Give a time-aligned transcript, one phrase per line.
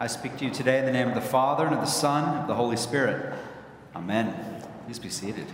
[0.00, 2.28] I speak to you today in the name of the Father, and of the Son,
[2.28, 3.32] and of the Holy Spirit.
[3.94, 4.34] Amen.
[4.86, 5.46] Please be seated.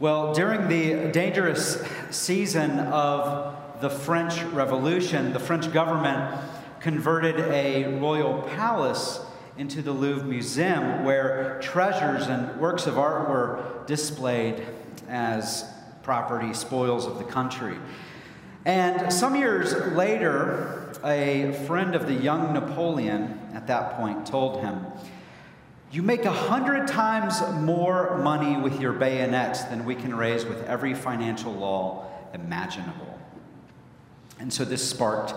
[0.00, 1.80] Well, during the dangerous
[2.10, 6.40] season of the French Revolution, the French government
[6.80, 9.20] converted a royal palace
[9.58, 14.64] into the Louvre Museum, where treasures and works of art were displayed
[15.08, 15.64] as
[16.04, 17.76] property spoils of the country.
[18.64, 24.86] And some years later, a friend of the young Napoleon at that point told him,
[25.90, 30.62] You make a hundred times more money with your bayonets than we can raise with
[30.66, 33.18] every financial law imaginable.
[34.38, 35.34] And so this sparked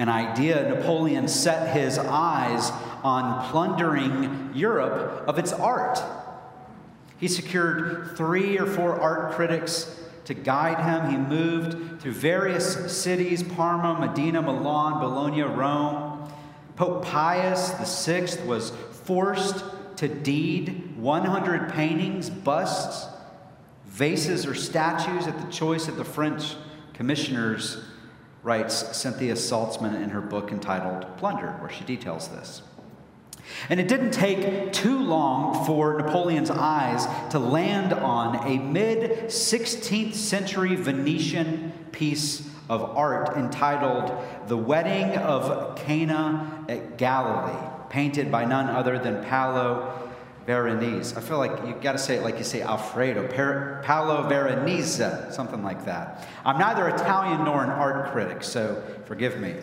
[0.00, 0.66] an idea.
[0.66, 2.70] Napoleon set his eyes
[3.04, 6.02] on plundering Europe of its art.
[7.18, 11.10] He secured three or four art critics to guide him.
[11.10, 16.32] He moved through various cities Parma, Modena, Milan, Bologna, Rome.
[16.76, 18.70] Pope Pius VI was
[19.04, 19.62] forced
[19.96, 23.06] to deed 100 paintings, busts,
[23.84, 26.54] vases, or statues at the choice of the French
[26.94, 27.84] commissioners,
[28.42, 32.62] writes Cynthia Saltzman in her book entitled Plunder, where she details this.
[33.68, 40.14] And it didn't take too long for Napoleon's eyes to land on a mid 16th
[40.14, 44.12] century Venetian piece of art entitled
[44.46, 50.09] The Wedding of Cana at Galilee, painted by none other than Paolo
[50.50, 51.16] Veronese.
[51.16, 55.32] I feel like you've got to say it like you say Alfredo, per- Paolo Veronese,
[55.32, 56.26] something like that.
[56.44, 59.54] I'm neither Italian nor an art critic, so forgive me.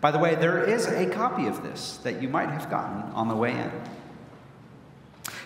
[0.00, 3.28] By the way, there is a copy of this that you might have gotten on
[3.28, 3.70] the way in.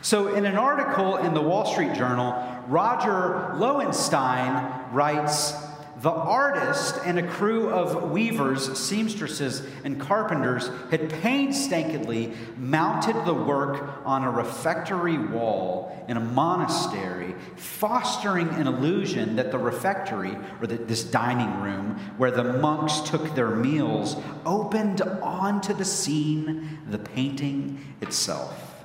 [0.03, 5.53] So, in an article in the Wall Street Journal, Roger Lowenstein writes
[6.02, 14.02] The artist and a crew of weavers, seamstresses, and carpenters had painstakingly mounted the work
[14.05, 21.02] on a refectory wall in a monastery, fostering an illusion that the refectory, or this
[21.02, 28.85] dining room where the monks took their meals, opened onto the scene, the painting itself.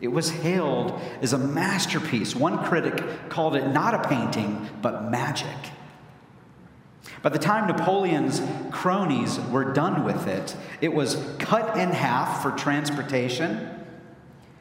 [0.00, 2.34] It was hailed as a masterpiece.
[2.34, 5.46] One critic called it not a painting, but magic.
[7.22, 8.40] By the time Napoleon's
[8.70, 13.70] cronies were done with it, it was cut in half for transportation.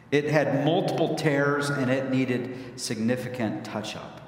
[0.09, 4.22] It had multiple tears and it needed significant touch up.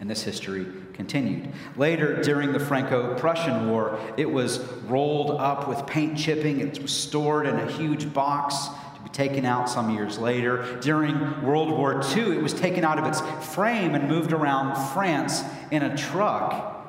[0.00, 1.52] And this history continued.
[1.76, 4.58] Later, during the Franco Prussian War, it was
[4.88, 6.58] rolled up with paint chipping.
[6.58, 8.66] It was stored in a huge box
[8.96, 10.80] to be taken out some years later.
[10.80, 13.20] During World War II, it was taken out of its
[13.54, 16.81] frame and moved around France in a truck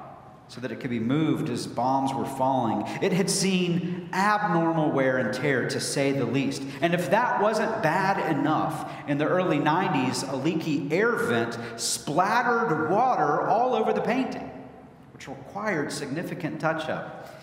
[0.47, 2.85] so that it could be moved as bombs were falling.
[3.01, 6.61] It had seen abnormal wear and tear, to say the least.
[6.81, 12.89] And if that wasn't bad enough, in the early 90s, a leaky air vent splattered
[12.89, 14.49] water all over the painting,
[15.13, 17.35] which required significant touch up.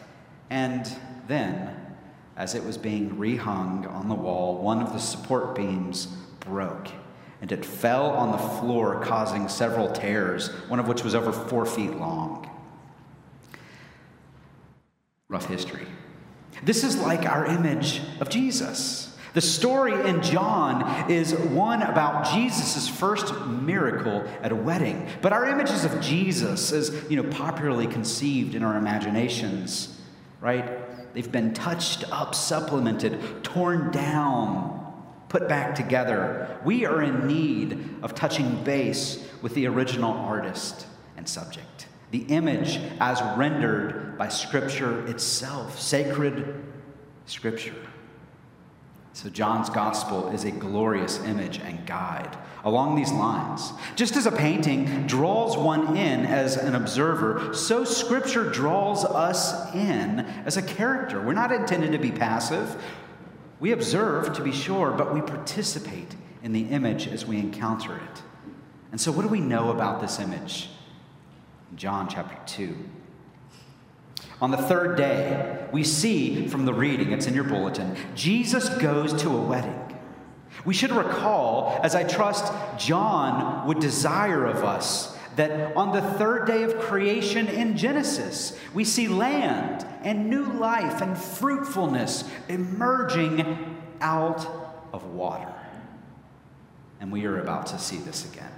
[0.50, 0.88] And
[1.26, 1.76] then
[2.36, 6.06] as it was being rehung on the wall, one of the support beams
[6.40, 6.88] broke
[7.40, 11.64] and it fell on the floor, causing several tears, one of which was over four
[11.64, 12.49] feet long.
[15.30, 15.86] Rough history.
[16.64, 19.16] This is like our image of Jesus.
[19.32, 25.06] The story in John is one about Jesus' first miracle at a wedding.
[25.22, 30.00] But our images of Jesus, as you know, popularly conceived in our imaginations,
[30.40, 31.14] right?
[31.14, 34.80] They've been touched up, supplemented, torn down,
[35.28, 36.58] put back together.
[36.64, 40.86] We are in need of touching base with the original artist
[41.16, 46.62] and subject, the image as rendered by Scripture itself, sacred
[47.24, 47.74] Scripture.
[49.14, 53.72] So, John's gospel is a glorious image and guide along these lines.
[53.96, 60.20] Just as a painting draws one in as an observer, so Scripture draws us in
[60.44, 61.22] as a character.
[61.22, 62.76] We're not intended to be passive.
[63.58, 68.22] We observe, to be sure, but we participate in the image as we encounter it.
[68.92, 70.68] And so, what do we know about this image?
[71.74, 72.76] John chapter 2.
[74.40, 79.12] On the third day, we see from the reading, it's in your bulletin, Jesus goes
[79.22, 79.98] to a wedding.
[80.64, 86.46] We should recall, as I trust John would desire of us, that on the third
[86.46, 94.46] day of creation in Genesis, we see land and new life and fruitfulness emerging out
[94.92, 95.52] of water.
[97.00, 98.52] And we are about to see this again.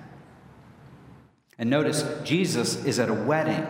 [1.59, 3.65] And notice, Jesus is at a wedding,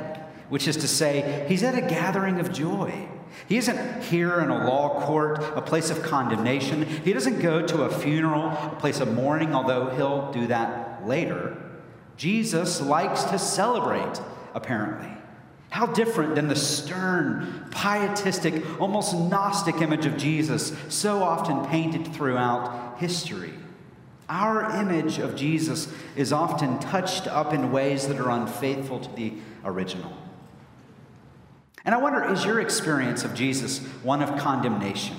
[0.52, 3.08] which is to say, he's at a gathering of joy.
[3.48, 6.84] He isn't here in a law court, a place of condemnation.
[6.84, 11.56] He doesn't go to a funeral, a place of mourning, although he'll do that later.
[12.18, 14.20] Jesus likes to celebrate,
[14.52, 15.08] apparently.
[15.70, 22.98] How different than the stern, pietistic, almost Gnostic image of Jesus so often painted throughout
[22.98, 23.54] history.
[24.28, 29.32] Our image of Jesus is often touched up in ways that are unfaithful to the
[29.64, 30.12] original.
[31.84, 35.16] And I wonder is your experience of Jesus one of condemnation?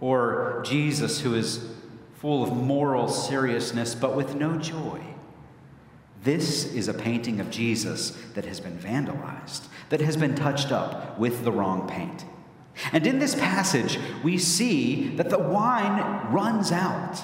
[0.00, 1.68] Or Jesus who is
[2.14, 5.00] full of moral seriousness but with no joy?
[6.22, 11.18] This is a painting of Jesus that has been vandalized, that has been touched up
[11.18, 12.24] with the wrong paint.
[12.92, 17.22] And in this passage, we see that the wine runs out.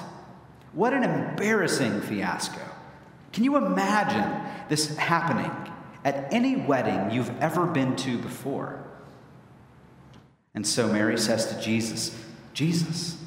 [0.71, 2.61] What an embarrassing fiasco.
[3.33, 5.51] Can you imagine this happening
[6.03, 8.83] at any wedding you've ever been to before.
[10.53, 12.17] And so Mary says to Jesus,
[12.53, 13.17] Jesus,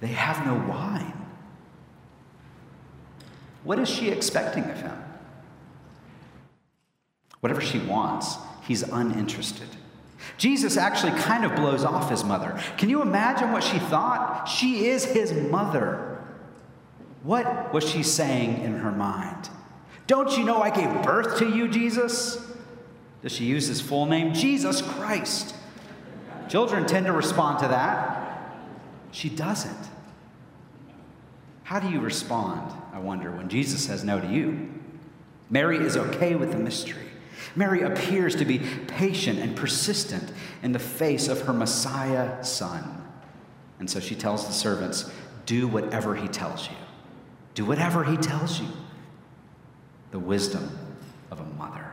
[0.00, 1.14] they have no wine.
[3.64, 4.96] What is she expecting of him?
[7.40, 8.36] Whatever she wants,
[8.66, 9.68] he's uninterested.
[10.36, 12.60] Jesus actually kind of blows off his mother.
[12.76, 14.46] Can you imagine what she thought?
[14.46, 16.24] She is his mother.
[17.22, 19.48] What was she saying in her mind?
[20.08, 22.42] Don't you know I gave birth to you, Jesus?
[23.22, 24.32] Does she use his full name?
[24.32, 25.54] Jesus Christ.
[26.48, 28.56] Children tend to respond to that.
[29.12, 29.88] She doesn't.
[31.62, 34.70] How do you respond, I wonder, when Jesus says no to you?
[35.50, 37.02] Mary is okay with the mystery.
[37.54, 40.32] Mary appears to be patient and persistent
[40.62, 43.04] in the face of her Messiah son.
[43.78, 45.10] And so she tells the servants,
[45.44, 46.76] Do whatever he tells you.
[47.54, 48.68] Do whatever he tells you
[50.10, 50.78] the wisdom
[51.30, 51.84] of a mother.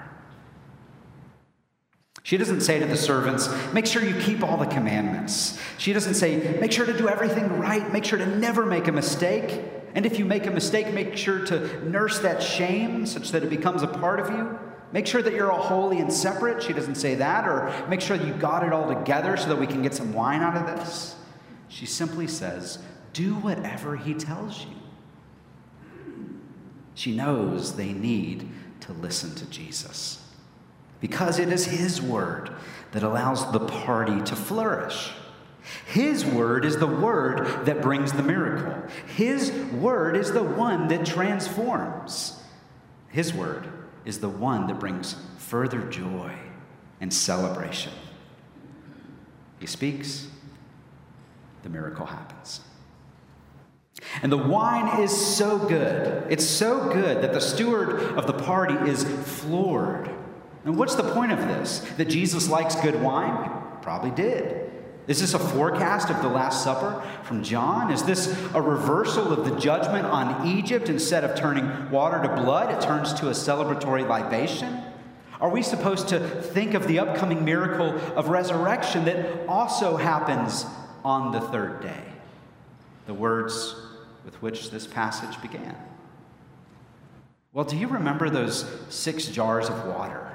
[2.24, 5.60] She doesn't say to the servants, make sure you keep all the commandments.
[5.78, 8.92] She doesn't say, make sure to do everything right, make sure to never make a
[8.92, 9.62] mistake.
[9.94, 13.50] And if you make a mistake, make sure to nurse that shame such that it
[13.50, 14.58] becomes a part of you.
[14.92, 16.64] Make sure that you're all holy and separate.
[16.64, 17.48] She doesn't say that.
[17.48, 20.42] Or make sure you got it all together so that we can get some wine
[20.42, 21.16] out of this.
[21.68, 22.80] She simply says,
[23.14, 24.76] do whatever he tells you.
[26.96, 28.50] She knows they need
[28.82, 30.26] to listen to Jesus
[31.02, 32.52] because it is His word
[32.94, 35.12] that allows the party to flourish.
[35.88, 38.90] His word is the word that brings the miracle.
[39.08, 42.42] His word is the one that transforms.
[43.10, 43.68] His word
[44.06, 46.34] is the one that brings further joy
[47.02, 47.94] and celebration.
[49.60, 50.28] He speaks,
[51.64, 52.62] the miracle happens.
[54.22, 56.26] And the wine is so good.
[56.30, 60.10] It's so good that the steward of the party is floored.
[60.64, 61.80] And what's the point of this?
[61.98, 63.52] That Jesus likes good wine?
[63.82, 64.72] Probably did.
[65.08, 67.92] Is this a forecast of the Last Supper from John?
[67.92, 70.90] Is this a reversal of the judgment on Egypt?
[70.90, 74.82] Instead of turning water to blood, it turns to a celebratory libation?
[75.40, 80.66] Are we supposed to think of the upcoming miracle of resurrection that also happens
[81.04, 82.04] on the third day?
[83.06, 83.76] The words
[84.26, 85.76] with which this passage began.
[87.54, 90.30] Well, do you remember those six jars of water,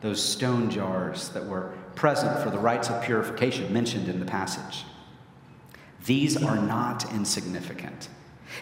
[0.00, 4.84] those stone jars that were present for the rites of purification mentioned in the passage?
[6.06, 8.08] These are not insignificant.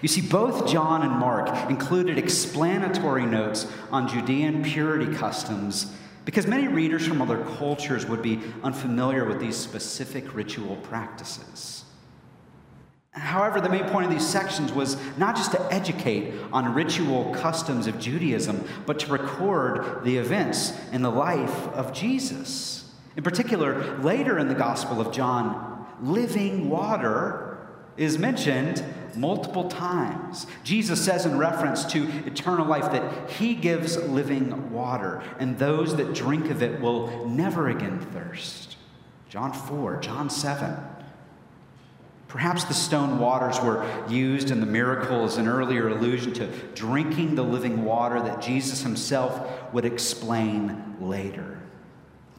[0.01, 5.93] You see, both John and Mark included explanatory notes on Judean purity customs
[6.25, 11.85] because many readers from other cultures would be unfamiliar with these specific ritual practices.
[13.13, 17.87] However, the main point of these sections was not just to educate on ritual customs
[17.87, 22.91] of Judaism, but to record the events in the life of Jesus.
[23.17, 27.59] In particular, later in the Gospel of John, living water
[27.99, 28.83] is mentioned
[29.15, 30.47] multiple times.
[30.65, 36.15] Jesus says, in reference to eternal life, that he gives living water, and those that
[36.15, 38.77] drink of it will never again thirst.
[39.29, 40.75] John 4, John 7.
[42.33, 47.35] Perhaps the stone waters were used in the miracle as an earlier allusion to drinking
[47.35, 51.61] the living water that Jesus himself would explain later.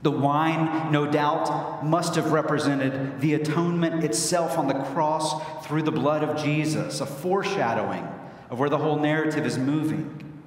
[0.01, 5.91] The wine, no doubt, must have represented the atonement itself on the cross through the
[5.91, 8.07] blood of Jesus, a foreshadowing
[8.49, 10.41] of where the whole narrative is moving.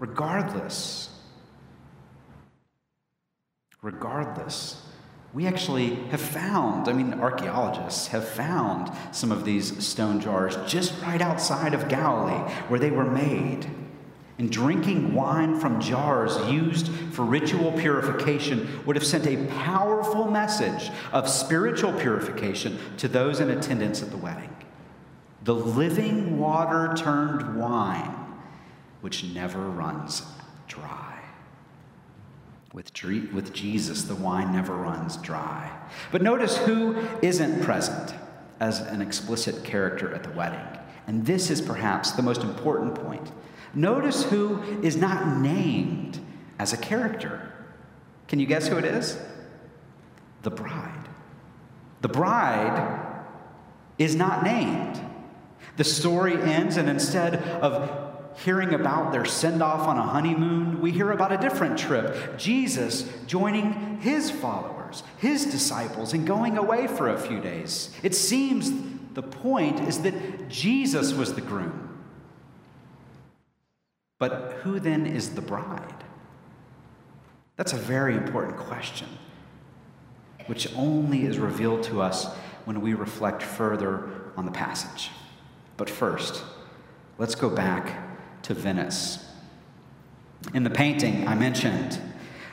[0.00, 1.10] Regardless,
[3.82, 4.82] regardless,
[5.34, 11.00] we actually have found, I mean, archaeologists have found some of these stone jars just
[11.02, 13.66] right outside of Galilee where they were made.
[14.38, 20.90] and drinking wine from jars used for ritual purification would have sent a powerful message
[21.12, 24.54] of spiritual purification to those in attendance at the wedding.
[25.42, 28.14] The living water turned wine,
[29.00, 30.22] which never runs
[30.68, 31.07] dry.
[32.72, 32.92] With,
[33.32, 35.70] with Jesus, the wine never runs dry.
[36.12, 38.14] But notice who isn't present
[38.60, 40.60] as an explicit character at the wedding.
[41.06, 43.32] And this is perhaps the most important point.
[43.74, 46.20] Notice who is not named
[46.58, 47.52] as a character.
[48.26, 49.18] Can you guess who it is?
[50.42, 51.08] The bride.
[52.02, 53.24] The bride
[53.98, 55.00] is not named.
[55.76, 60.92] The story ends, and instead of hearing about their send off on a honeymoon, we
[60.92, 62.38] hear about a different trip.
[62.38, 67.90] Jesus joining his followers, his disciples, and going away for a few days.
[68.02, 68.70] It seems
[69.14, 71.98] the point is that Jesus was the groom.
[74.18, 76.04] But who then is the bride?
[77.56, 79.08] That's a very important question,
[80.46, 82.26] which only is revealed to us
[82.64, 85.10] when we reflect further on the passage.
[85.76, 86.44] But first,
[87.18, 88.07] let's go back
[88.48, 89.24] to Venice.
[90.54, 92.00] In the painting I mentioned,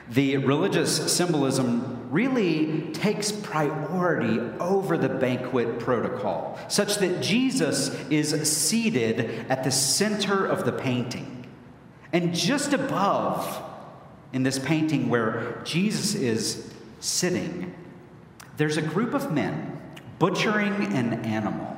[0.10, 9.46] the religious symbolism really takes priority over the banquet protocol, such that Jesus is seated
[9.50, 11.48] at the center of the painting.
[12.12, 13.64] And just above,
[14.34, 17.74] in this painting where Jesus is sitting,
[18.58, 19.82] there's a group of men
[20.20, 21.75] butchering an animal.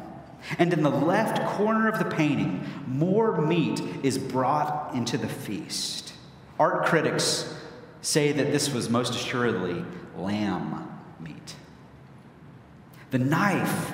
[0.57, 6.13] And in the left corner of the painting, more meat is brought into the feast.
[6.59, 7.53] Art critics
[8.01, 9.83] say that this was most assuredly
[10.15, 11.55] lamb meat.
[13.11, 13.93] The knife,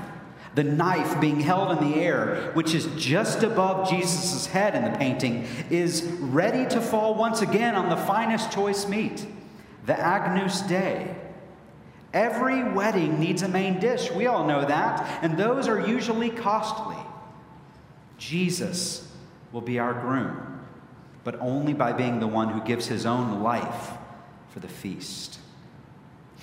[0.56, 4.98] the knife being held in the air, which is just above Jesus' head in the
[4.98, 9.26] painting, is ready to fall once again on the finest choice meat,
[9.86, 11.16] the Agnus Dei.
[12.13, 14.12] Every wedding needs a main dish.
[14.12, 15.24] We all know that.
[15.24, 16.98] And those are usually costly.
[18.17, 19.12] Jesus
[19.51, 20.62] will be our groom,
[21.24, 23.91] but only by being the one who gives his own life
[24.50, 25.39] for the feast.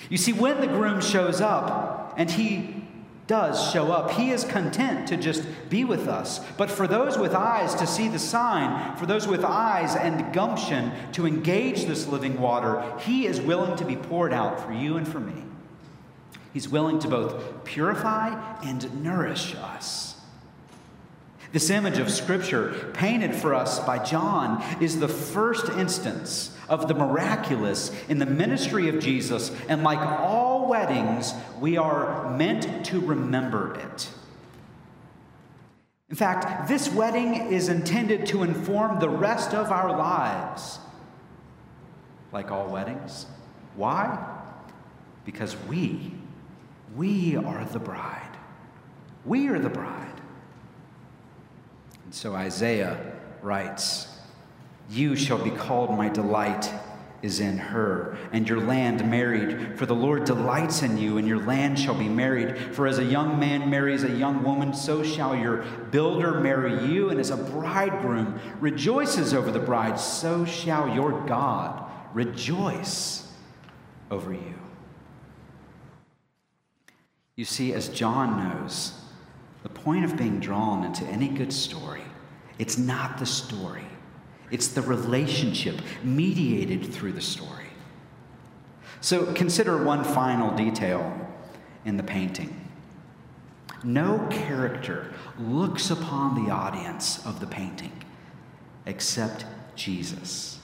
[0.08, 2.84] You see, when the groom shows up, and he
[3.26, 6.40] does show up, he is content to just be with us.
[6.56, 10.90] But for those with eyes to see the sign, for those with eyes and gumption
[11.12, 15.06] to engage this living water, he is willing to be poured out for you and
[15.06, 15.44] for me.
[16.52, 20.16] He's willing to both purify and nourish us.
[21.52, 26.94] This image of Scripture, painted for us by John, is the first instance of the
[26.94, 33.74] miraculous in the ministry of Jesus, and like all weddings, we are meant to remember
[33.74, 34.08] it.
[36.08, 40.78] In fact, this wedding is intended to inform the rest of our lives.
[42.32, 43.26] Like all weddings.
[43.74, 44.24] Why?
[45.24, 46.12] Because we
[46.96, 48.36] we are the bride.
[49.24, 50.20] We are the bride.
[52.04, 54.08] And so Isaiah writes,
[54.88, 56.72] You shall be called my delight
[57.22, 59.78] is in her, and your land married.
[59.78, 62.74] For the Lord delights in you, and your land shall be married.
[62.74, 65.58] For as a young man marries a young woman, so shall your
[65.90, 67.10] builder marry you.
[67.10, 73.30] And as a bridegroom rejoices over the bride, so shall your God rejoice
[74.10, 74.54] over you.
[77.40, 78.92] You see, as John knows,
[79.62, 82.02] the point of being drawn into any good story,
[82.58, 83.86] it's not the story,
[84.50, 87.68] it's the relationship mediated through the story.
[89.00, 91.16] So consider one final detail
[91.86, 92.54] in the painting.
[93.82, 98.04] No character looks upon the audience of the painting
[98.84, 100.58] except Jesus.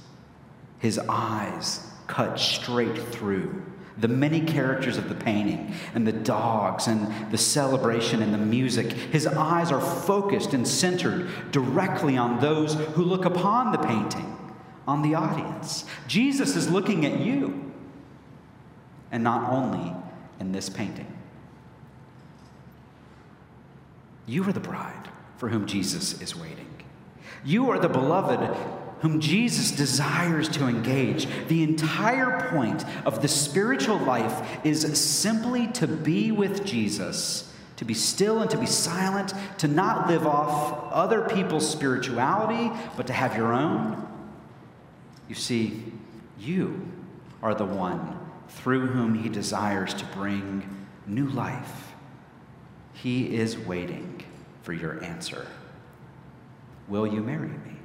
[0.79, 3.65] His eyes cut straight through
[3.99, 8.93] the many characters of the painting and the dogs and the celebration and the music.
[8.93, 14.37] His eyes are focused and centered directly on those who look upon the painting,
[14.87, 15.85] on the audience.
[16.07, 17.73] Jesus is looking at you,
[19.11, 19.95] and not only
[20.41, 21.13] in this painting.
[24.27, 26.67] You are the bride for whom Jesus is waiting.
[27.45, 28.41] You are the beloved
[29.01, 31.27] whom Jesus desires to engage.
[31.49, 37.95] The entire point of the spiritual life is simply to be with Jesus, to be
[37.95, 43.37] still and to be silent, to not live off other people's spirituality, but to have
[43.37, 44.07] your own.
[45.29, 45.83] You see,
[46.39, 46.91] you
[47.43, 51.93] are the one through whom he desires to bring new life.
[52.95, 54.25] He is waiting
[54.63, 55.47] for your answer.
[56.89, 57.76] Will you marry me?